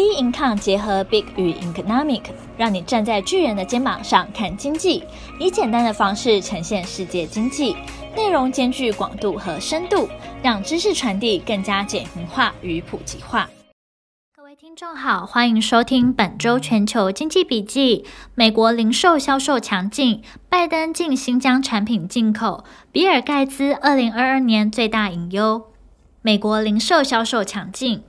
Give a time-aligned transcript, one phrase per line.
[0.00, 2.22] B Income 结合 Big 与 Economic，
[2.56, 5.04] 让你站在巨人的肩膀上看经济，
[5.38, 7.76] 以简单的方式呈现世界经济，
[8.16, 10.08] 内容兼具广度和深度，
[10.42, 13.50] 让知识传递更加简明化与普及化。
[14.34, 18.06] 各位听众好，欢迎收听本周全球经济笔记。
[18.34, 25.66] 美国零售销售强劲，拜登禁新疆产品进口，比尔盖茨二零二二年最大隐忧。
[26.22, 28.02] 美国零售销售强劲。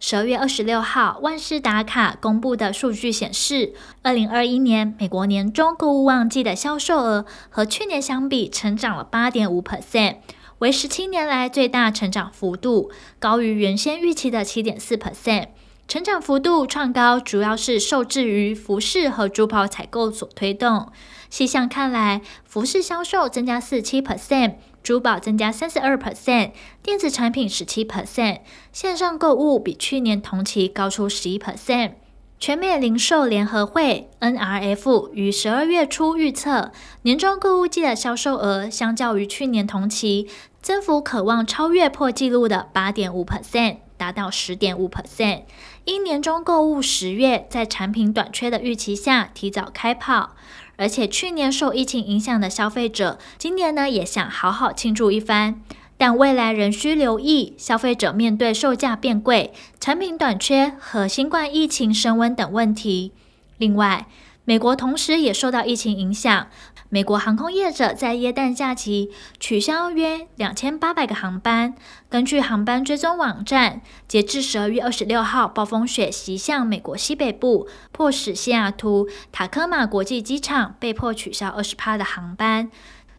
[0.00, 10.18] 十二月二十六号，万事达卡公布的数据显示，二零二一年美国年中购物旺季的销售额和去年相比，成长了八点五 percent，
[10.58, 15.48] 为十七年来最大成长幅度，高于原先预期的七点四 percent。
[15.88, 20.92] 成长幅度创高，主要是受制于服饰和珠宝采购所推动。
[21.30, 24.56] 细项看来，服饰销售增加四七 percent。
[24.88, 26.52] 珠宝增加三十二 percent，
[26.82, 28.38] 电子产品十七 percent，
[28.72, 31.92] 线上购物比去年同期高出十一 percent。
[32.40, 40.26] 全美零售联合会 NRF 于十二月初预测，年终购物季的销售额相较于去年同期，
[40.62, 45.42] 增幅可望超越破纪录的八点五 percent，达到十点五 percent。
[45.84, 50.34] 因年终购物十月在产品短缺的预期下提早开跑。
[50.78, 55.60] 而且去年受疫情影响的消费者，今年呢也想好好庆祝一番，
[55.96, 63.12] 但未来仍需留意消费者面对售价变贵、产品短缺和新冠疫情升温等问题。
[63.58, 64.06] 另外，
[64.48, 66.46] 美国同时也受到疫情影响。
[66.88, 71.74] 美国航空业者在耶诞假期取消约两千八百个航班。
[72.08, 82.70] 根据航班追踪网站，截至十二月二十六号，暴风雪袭向美国西北部，迫使西雅图塔科马国际机场被迫取消二十趴的航班。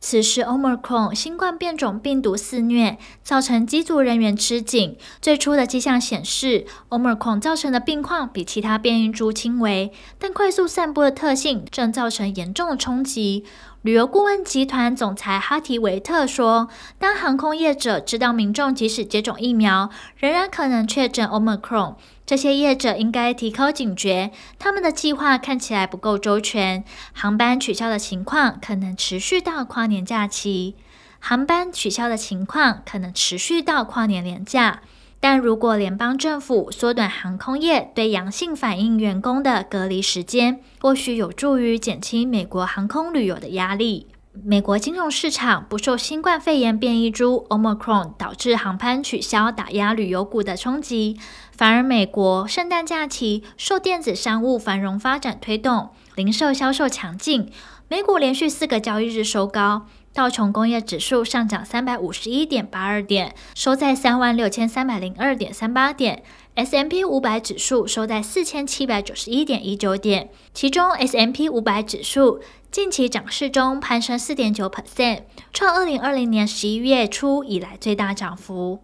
[0.01, 4.97] 此时，Omicron 新冠变种病毒肆虐，造成机组人员吃紧。
[5.21, 13.43] 最初的迹象显示，Omicron 造成的病况比其他变异株轻微，但快速散播的特性正造成严重的冲击。
[13.81, 16.67] 旅游顾问集团总裁哈提维特说
[16.99, 21.95] ：“当航空业者知道民众即使接种疫苗，仍然可能确诊 Omicron。”
[22.29, 24.29] 这些业者应该提高警觉，
[24.59, 30.75] 他们的计划看起来不够周全，航班取消的情况可能持续到跨年假期。
[31.17, 34.83] 航班取消的情况可能持续到跨年连假，
[35.19, 44.08] 但如果联邦政府缩短航空业对阳性反应员工的隔离时间，或许有助于减轻美国航空旅游的压力。
[44.31, 51.19] 美国金融市场不受新冠肺炎变异株 Omicron 导致航班取消打压旅游股的冲击，
[51.51, 57.51] 反而美国圣诞假期受电子商务繁荣发展推动，零售销售强劲，
[57.87, 66.21] 美股连续四个交易日收高，道琼工业指数上涨三百五十一点八二点，收在三万六千三百零二点三八点。
[66.59, 75.21] S M P 五百指数收在四千七百九十一点一九点，其中 S M P 五百指数近期涨势中攀升四点九 percent，
[75.53, 78.79] 创二零二零年十一月初以来最大涨幅。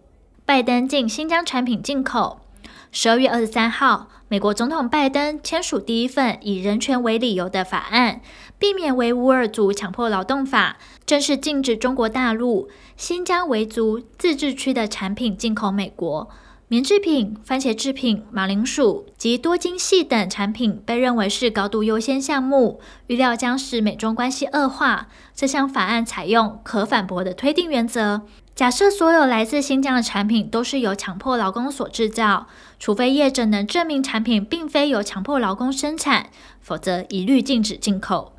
[0.46, 2.40] 拜登禁新疆产品进口。
[2.90, 8.22] 十二月二十三号，美国总统拜登签署第一份以人权为理由的法案，
[8.58, 16.30] 避免维吾尔族强迫劳动法，正式禁止中国大陆新疆维族自治区的产品进口美国。
[16.68, 25.06] 棉制品、番茄制品、马铃薯及多晶矽等产品被认为是高度优先项目，预料将使美中关系恶化。
[25.32, 28.22] 这项法案采用可反驳的推定原则，
[28.56, 32.48] 假设所有来自新疆的产品都是由强迫劳工所制造，
[32.80, 38.32] 除非业者能证明产品并非由强迫劳工生产，否则一律禁止进口。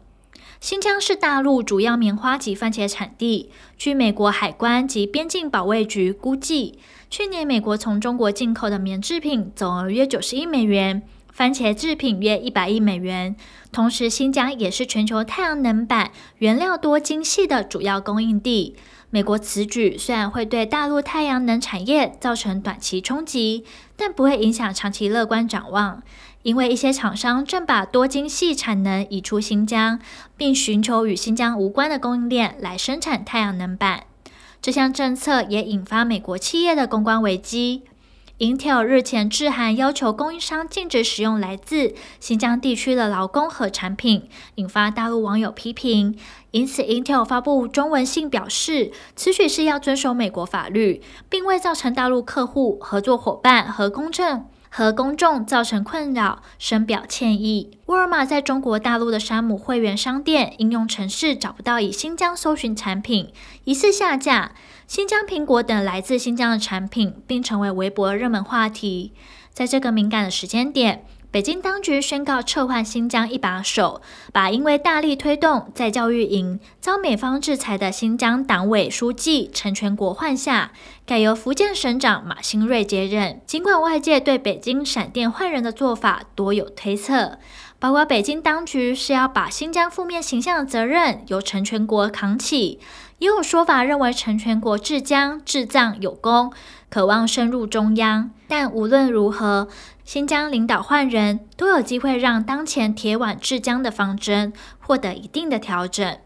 [0.60, 3.52] 新疆是大陆主要棉花及番茄产地。
[3.78, 6.80] 据美国海关及边境保卫局估计，
[7.10, 11.04] 去年美国从中国进口的棉制品总额约九十亿美元，
[11.38, 13.36] 番茄制品约一百亿美元。
[13.72, 16.10] 同时，新疆也是全球太阳能板
[16.40, 18.76] 原料多晶细的主要供应地。
[19.12, 23.64] 美国此举虽然会对大陆太阳能产业造成短期冲击，
[23.96, 26.02] 但不会影响长期乐观展望。
[26.42, 30.00] 因为一些厂商正把多晶细产能移出新疆，
[30.36, 34.06] 并寻求与新疆无关的供应链来生产太阳能板。
[34.60, 37.84] 这项政策也引发美国企业的公关危机。
[38.40, 46.16] Intel 日前致函要求供应商禁止使用来自新疆地区的劳工和产品，引发大陆网友批评。
[46.52, 54.46] 因此，Intel 发布中文信表示，此举是要遵守美国法律，并未造成大陆客户、合作伙伴和公正。
[54.70, 57.80] 和公众造成困扰，深表歉意。
[57.86, 63.32] 沃尔玛在中国大陆的山姆会员商店应用程式找不到以新疆搜寻产品，
[63.64, 64.52] 疑似下架。
[64.88, 69.12] 新疆苹果等来自新疆的产品，并成为微博热门话题。
[69.52, 74.02] 在这个敏感的时间点，北京当局宣告撤换新疆一把手，
[74.32, 80.72] 把因为大力推动在教育营遭美方制裁的新疆党委书记陈全国换下，
[81.06, 83.42] 改由福建省长马兴瑞接任。
[83.46, 87.38] 尽管外界对北京闪电换人的做法多有推测，
[87.80, 92.80] 包括北京当局是要把新疆负面形象的责任由成全国扛起，
[93.20, 96.52] 也有说法认为成全国治疆治藏有功，
[96.90, 98.32] 渴望深入中央。
[98.48, 99.68] 但无论如何，
[100.04, 106.18] 新疆领导换人都有机会让当前铁腕治疆的方针获得一定的调整。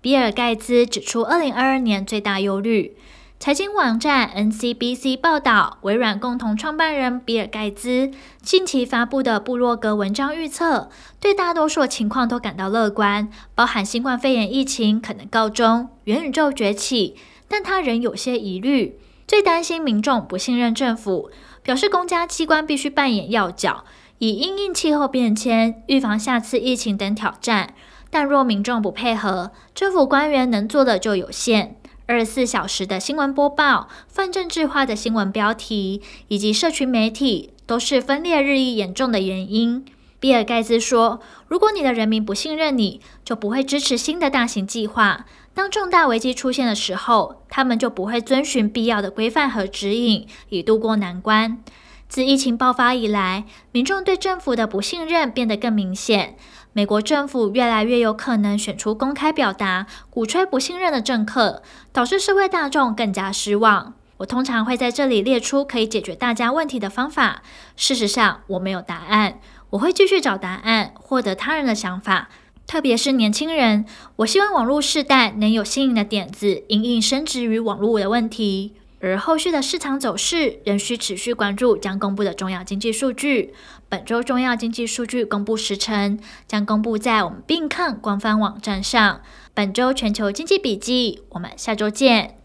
[0.00, 2.96] 比尔盖茨指出，二零二二年最大忧虑。
[3.40, 8.10] 财经网站 NCBC 报道，微软共同创办人比尔盖茨
[8.40, 10.88] 近期发布的部落格文章预测，
[11.20, 17.16] 对大多数情况都感到乐观，包含新冠肺炎疫情可能告终、元宇宙崛起，
[17.46, 18.98] 但他仍有些疑虑，
[19.28, 21.30] 最担心民众不信任政府。
[21.62, 23.84] 表示公家机关必须扮演要角，
[24.18, 27.74] 以因应气候变迁、预防下次疫情等挑战。
[28.10, 31.76] 但若民众不配合，政府官员能做的就有限。
[32.06, 39.82] 二十四小时的新闻播报、泛政治化的新闻标题以及社群媒体，都是分裂日益严重的原因。
[40.20, 45.24] 比尔盖茨说：“如果你的人民不信任你，就不会支持新的大型计划。”
[45.54, 51.62] 当重大危机出现的时候，他们就不会遵循必要的规范和指引，以度过难关。
[52.08, 56.36] 自疫情爆发以来，民众对政府的不信任变得更明显。
[56.72, 61.62] 美国政府越来越有可能选出公开表达、鼓吹不信任的政客，
[61.92, 63.94] 导致社会大众更加失望。
[64.18, 67.42] 我通常会在这里列出可以解决大家问题的方法。
[67.76, 69.40] 事实上，我没有答案，
[69.70, 72.28] 我会继续找答案，获得他人的想法。
[72.66, 73.84] 特别是年轻人，
[74.16, 78.74] 我希望网络世代能有新颖的点子，因应升值于网络的问题。
[79.04, 83.52] 而后续的市场走势仍需持续关注将公布的重要经济数据。
[83.90, 86.18] 本周重要经济数据公布时程
[86.48, 89.20] 将公布在我们并看官方网站上。
[89.52, 92.38] 本周全球经济笔记，我们下周见。